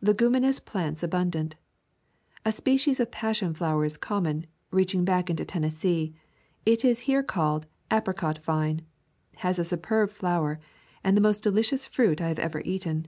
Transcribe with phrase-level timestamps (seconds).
[0.00, 1.54] Leguminous plants abundant.
[2.44, 6.16] A species of passion flower is common, reaching back into Tennessee.
[6.66, 8.82] It is here called "apricot vine,"
[9.36, 10.58] has a superb flower,
[11.04, 13.06] and the most delicious fruit I have ever eaten.